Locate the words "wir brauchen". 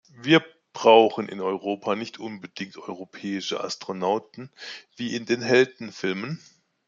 0.23-1.29